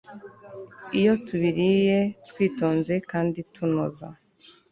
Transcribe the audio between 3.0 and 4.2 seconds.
kandi tunoza